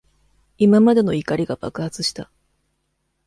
[0.57, 2.31] 今までの怒りが爆発した。